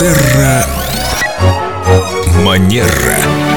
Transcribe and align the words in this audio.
Терра 0.00 0.64
Манера. 2.42 3.49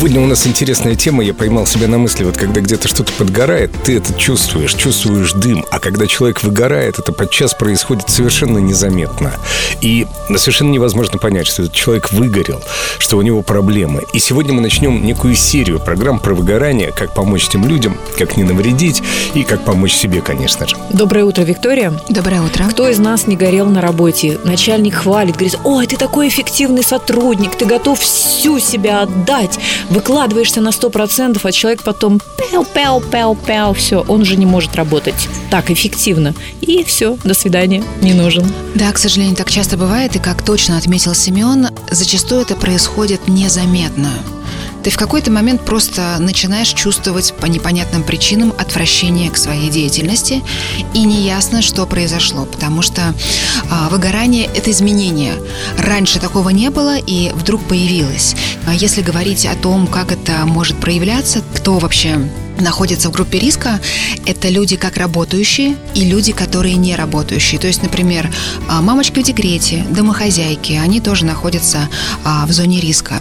Сегодня 0.00 0.22
у 0.22 0.26
нас 0.26 0.46
интересная 0.46 0.94
тема. 0.94 1.22
Я 1.22 1.34
поймал 1.34 1.66
себя 1.66 1.86
на 1.86 1.98
мысли, 1.98 2.24
вот 2.24 2.34
когда 2.34 2.62
где-то 2.62 2.88
что-то 2.88 3.12
подгорает, 3.12 3.70
ты 3.84 3.98
это 3.98 4.14
чувствуешь, 4.14 4.72
чувствуешь 4.72 5.34
дым. 5.34 5.66
А 5.70 5.78
когда 5.78 6.06
человек 6.06 6.42
выгорает, 6.42 6.98
это 6.98 7.12
подчас 7.12 7.52
происходит 7.52 8.08
совершенно 8.08 8.56
незаметно. 8.56 9.34
И 9.82 10.06
совершенно 10.34 10.70
невозможно 10.70 11.18
понять, 11.18 11.46
что 11.46 11.64
этот 11.64 11.74
человек 11.74 12.12
выгорел, 12.12 12.62
что 12.98 13.18
у 13.18 13.22
него 13.22 13.42
проблемы. 13.42 14.04
И 14.14 14.20
сегодня 14.20 14.54
мы 14.54 14.62
начнем 14.62 15.04
некую 15.04 15.34
серию 15.34 15.78
программ 15.78 16.18
про 16.18 16.32
выгорание, 16.32 16.92
как 16.92 17.12
помочь 17.12 17.48
тем 17.48 17.68
людям, 17.68 17.94
как 18.16 18.38
не 18.38 18.42
навредить 18.44 19.02
и 19.34 19.42
как 19.42 19.66
помочь 19.66 19.92
себе, 19.92 20.22
конечно 20.22 20.66
же. 20.66 20.76
Доброе 20.94 21.26
утро, 21.26 21.42
Виктория. 21.42 21.92
Доброе 22.08 22.40
утро. 22.40 22.64
Кто 22.70 22.88
из 22.88 22.98
нас 22.98 23.26
не 23.26 23.36
горел 23.36 23.66
на 23.66 23.82
работе? 23.82 24.38
Начальник 24.44 24.94
хвалит, 24.94 25.34
говорит, 25.34 25.58
ой, 25.62 25.86
ты 25.86 25.98
такой 25.98 26.28
эффективный 26.28 26.82
сотрудник, 26.82 27.54
ты 27.54 27.66
готов 27.66 28.00
всю 28.00 28.58
себя 28.60 29.02
отдать 29.02 29.58
выкладываешься 29.90 30.60
на 30.60 30.70
100%, 30.70 31.38
а 31.42 31.52
человек 31.52 31.82
потом 31.82 32.20
пяу 32.38 32.64
пяу 32.64 33.00
пяу 33.00 33.36
пяу 33.36 33.74
все, 33.74 34.04
он 34.08 34.22
уже 34.22 34.36
не 34.36 34.46
может 34.46 34.76
работать 34.76 35.28
так 35.50 35.70
эффективно. 35.70 36.34
И 36.60 36.84
все, 36.84 37.18
до 37.24 37.34
свидания, 37.34 37.82
не 38.00 38.14
нужен. 38.14 38.50
Да, 38.74 38.90
к 38.92 38.98
сожалению, 38.98 39.36
так 39.36 39.50
часто 39.50 39.76
бывает, 39.76 40.16
и 40.16 40.20
как 40.20 40.42
точно 40.42 40.78
отметил 40.78 41.14
Семен, 41.14 41.68
зачастую 41.90 42.42
это 42.42 42.54
происходит 42.54 43.28
незаметно. 43.28 44.10
Ты 44.82 44.90
в 44.90 44.96
какой-то 44.96 45.30
момент 45.30 45.64
просто 45.64 46.16
начинаешь 46.18 46.68
чувствовать 46.68 47.34
по 47.34 47.46
непонятным 47.46 48.02
причинам 48.02 48.52
отвращение 48.58 49.30
к 49.30 49.36
своей 49.36 49.68
деятельности, 49.68 50.42
и 50.94 51.04
неясно, 51.04 51.62
что 51.62 51.86
произошло, 51.86 52.46
потому 52.46 52.82
что 52.82 53.14
а, 53.70 53.88
выгорание– 53.90 54.48
это 54.54 54.70
изменение. 54.70 55.34
Раньше 55.76 56.18
такого 56.18 56.48
не 56.50 56.70
было, 56.70 56.96
и 56.96 57.30
вдруг 57.34 57.62
появилось. 57.64 58.34
А 58.66 58.74
если 58.74 59.02
говорить 59.02 59.46
о 59.46 59.54
том, 59.54 59.86
как 59.86 60.12
это 60.12 60.46
может 60.46 60.78
проявляться, 60.78 61.42
кто 61.54 61.78
вообще 61.78 62.30
находятся 62.60 63.08
в 63.08 63.12
группе 63.12 63.38
риска, 63.38 63.80
это 64.26 64.48
люди 64.48 64.76
как 64.76 64.96
работающие 64.96 65.76
и 65.94 66.04
люди, 66.04 66.32
которые 66.32 66.76
не 66.76 66.96
работающие. 66.96 67.60
То 67.60 67.66
есть, 67.66 67.82
например, 67.82 68.30
а, 68.68 68.80
мамочки 68.82 69.20
в 69.20 69.22
декрете, 69.22 69.84
домохозяйки, 69.90 70.72
они 70.72 71.00
тоже 71.00 71.24
находятся 71.24 71.88
а, 72.24 72.46
в 72.46 72.52
зоне 72.52 72.80
риска. 72.80 73.20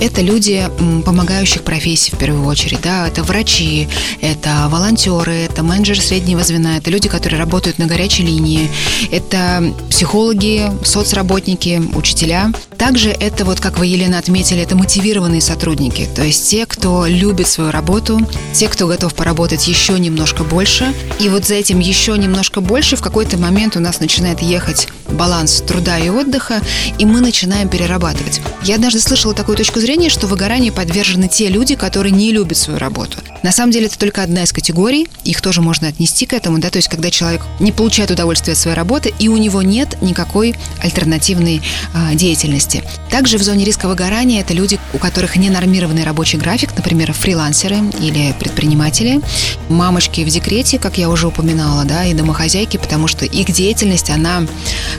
Это 0.00 0.20
люди 0.20 0.68
помогающих 1.04 1.62
профессий 1.62 2.12
в 2.12 2.18
первую 2.18 2.46
очередь. 2.46 2.80
Да? 2.82 3.06
Это 3.06 3.22
врачи, 3.22 3.88
это 4.20 4.68
волонтеры, 4.68 5.32
это 5.32 5.62
менеджеры 5.62 6.00
среднего 6.00 6.42
звена, 6.42 6.76
это 6.76 6.90
люди, 6.90 7.08
которые 7.08 7.38
работают 7.38 7.78
на 7.78 7.86
горячей 7.86 8.22
линии, 8.24 8.70
это 9.10 9.74
психологи, 9.90 10.70
соцработники, 10.84 11.82
учителя. 11.94 12.52
Также 12.80 13.10
это, 13.10 13.44
вот 13.44 13.60
как 13.60 13.78
вы, 13.78 13.88
Елена, 13.88 14.18
отметили, 14.18 14.62
это 14.62 14.74
мотивированные 14.74 15.42
сотрудники, 15.42 16.08
то 16.16 16.22
есть 16.22 16.48
те, 16.48 16.64
кто 16.64 17.04
любит 17.04 17.46
свою 17.46 17.70
работу, 17.70 18.18
те, 18.54 18.68
кто 18.68 18.86
готов 18.86 19.14
поработать 19.14 19.68
еще 19.68 19.98
немножко 19.98 20.44
больше. 20.44 20.94
И 21.18 21.28
вот 21.28 21.44
за 21.44 21.56
этим 21.56 21.78
еще 21.78 22.16
немножко 22.16 22.62
больше 22.62 22.96
в 22.96 23.02
какой-то 23.02 23.36
момент 23.36 23.76
у 23.76 23.80
нас 23.80 24.00
начинает 24.00 24.40
ехать 24.40 24.88
баланс 25.10 25.62
труда 25.66 25.98
и 25.98 26.08
отдыха, 26.08 26.62
и 26.98 27.04
мы 27.04 27.20
начинаем 27.20 27.68
перерабатывать. 27.68 28.40
Я 28.62 28.76
однажды 28.76 29.00
слышала 29.00 29.34
такую 29.34 29.58
точку 29.58 29.78
зрения, 29.80 30.08
что 30.08 30.26
выгоранию 30.26 30.72
подвержены 30.72 31.28
те 31.28 31.48
люди, 31.48 31.74
которые 31.74 32.12
не 32.12 32.32
любят 32.32 32.56
свою 32.56 32.78
работу. 32.78 33.18
На 33.42 33.52
самом 33.52 33.72
деле 33.72 33.86
это 33.86 33.98
только 33.98 34.22
одна 34.22 34.44
из 34.44 34.52
категорий, 34.52 35.08
их 35.24 35.40
тоже 35.42 35.60
можно 35.60 35.88
отнести 35.88 36.24
к 36.26 36.32
этому, 36.32 36.58
да, 36.58 36.70
то 36.70 36.76
есть 36.76 36.88
когда 36.88 37.10
человек 37.10 37.42
не 37.58 37.72
получает 37.72 38.10
удовольствия 38.10 38.52
от 38.54 38.58
своей 38.58 38.76
работы, 38.76 39.12
и 39.18 39.28
у 39.28 39.36
него 39.36 39.62
нет 39.62 40.00
никакой 40.00 40.54
альтернативной 40.82 41.60
э, 41.92 42.14
деятельности. 42.14 42.69
Также 43.10 43.38
в 43.38 43.42
зоне 43.42 43.64
риска 43.64 43.88
выгорания 43.88 44.40
это 44.40 44.54
люди, 44.54 44.78
у 44.92 44.98
которых 44.98 45.36
ненормированный 45.36 46.04
рабочий 46.04 46.38
график, 46.38 46.74
например, 46.76 47.12
фрилансеры 47.12 47.78
или 48.00 48.34
предприниматели, 48.38 49.20
мамочки 49.68 50.22
в 50.22 50.28
декрете, 50.28 50.78
как 50.78 50.98
я 50.98 51.08
уже 51.08 51.26
упоминала, 51.26 51.84
да, 51.84 52.04
и 52.04 52.14
домохозяйки, 52.14 52.76
потому 52.76 53.08
что 53.08 53.24
их 53.24 53.50
деятельность, 53.50 54.10
она 54.10 54.42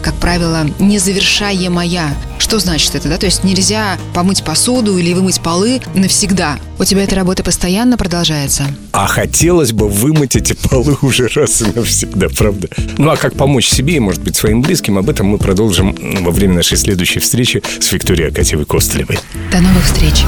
как 0.02 0.16
правило, 0.16 0.66
незавершаемая. 0.80 2.16
Что 2.42 2.58
значит 2.58 2.96
это, 2.96 3.08
да? 3.08 3.18
То 3.18 3.28
есть 3.28 3.44
нельзя 3.44 4.00
помыть 4.16 4.44
посуду 4.44 4.98
или 4.98 5.14
вымыть 5.14 5.40
полы 5.42 5.80
навсегда. 5.94 6.58
У 6.80 6.84
тебя 6.84 7.04
эта 7.04 7.16
работа 7.16 7.44
постоянно 7.44 7.98
продолжается. 7.98 8.64
А 8.94 9.06
хотелось 9.06 9.74
бы 9.74 9.88
вымыть 9.88 10.36
эти 10.36 10.54
полы 10.54 10.98
уже 11.04 11.28
раз 11.28 11.62
и 11.62 11.66
навсегда, 11.66 12.30
правда? 12.30 12.68
Ну 12.98 13.12
а 13.12 13.16
как 13.16 13.36
помочь 13.36 13.70
себе 13.70 13.98
и, 13.98 14.00
может 14.00 14.24
быть, 14.24 14.36
своим 14.36 14.64
близким, 14.64 14.98
об 14.98 15.08
этом 15.08 15.28
мы 15.28 15.38
продолжим 15.38 15.96
во 16.22 16.32
время 16.32 16.56
нашей 16.56 16.78
следующей 16.78 17.20
встречи 17.20 17.62
с 17.80 17.92
Викторией 17.92 18.32
Акатьевой-Костылевой. 18.32 19.20
До 19.52 19.62
новых 19.62 19.86
встреч. 19.86 20.26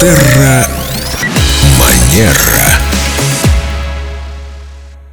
Терра 0.00 0.68
Манера. 1.80 2.65